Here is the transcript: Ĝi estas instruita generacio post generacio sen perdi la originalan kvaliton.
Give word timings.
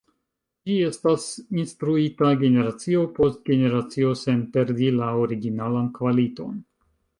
Ĝi 0.69 0.77
estas 0.85 1.25
instruita 1.63 2.31
generacio 2.45 3.03
post 3.19 3.45
generacio 3.51 4.15
sen 4.25 4.43
perdi 4.57 4.91
la 4.99 5.13
originalan 5.29 5.95
kvaliton. 6.01 6.61